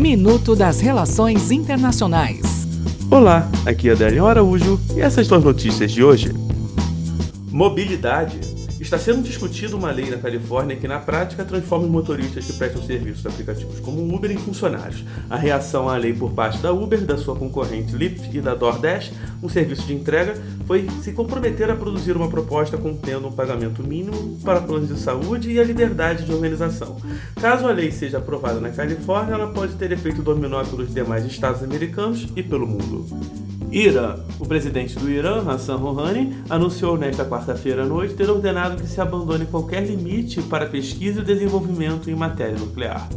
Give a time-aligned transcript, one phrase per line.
[0.00, 2.66] Minuto das Relações Internacionais.
[3.10, 6.32] Olá, aqui é Adélio Araújo e essas são as notícias de hoje.
[7.50, 8.40] Mobilidade
[8.80, 12.82] Está sendo discutida uma lei na Califórnia que, na prática, transforma os motoristas que prestam
[12.82, 15.04] serviços aplicativos como Uber em funcionários.
[15.28, 19.12] A reação à lei por parte da Uber, da sua concorrente Lyft e da DoorDash,
[19.42, 20.34] um serviço de entrega,
[20.66, 25.50] foi se comprometer a produzir uma proposta contendo um pagamento mínimo para planos de saúde
[25.50, 26.96] e a liberdade de organização.
[27.38, 31.62] Caso a lei seja aprovada na Califórnia, ela pode ter efeito dominó pelos demais estados
[31.62, 33.49] americanos e pelo mundo.
[33.72, 34.16] Irã.
[34.38, 39.00] O presidente do Irã, Hassan Rouhani, anunciou nesta quarta-feira à noite ter ordenado que se
[39.00, 43.08] abandone qualquer limite para pesquisa e desenvolvimento em matéria nuclear.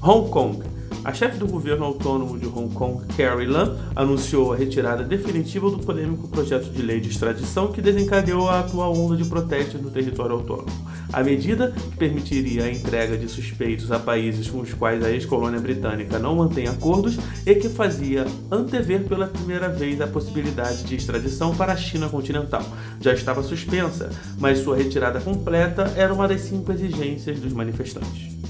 [0.00, 0.69] Hong Kong.
[1.02, 5.78] A chefe do governo autônomo de Hong Kong, Carrie Lam, anunciou a retirada definitiva do
[5.78, 10.36] polêmico projeto de lei de extradição que desencadeou a atual onda de protestos no território
[10.36, 10.68] autônomo.
[11.10, 15.58] A medida, que permitiria a entrega de suspeitos a países com os quais a ex-colônia
[15.58, 21.56] britânica não mantém acordos e que fazia antever pela primeira vez a possibilidade de extradição
[21.56, 22.62] para a China continental.
[23.00, 28.49] Já estava suspensa, mas sua retirada completa era uma das cinco exigências dos manifestantes.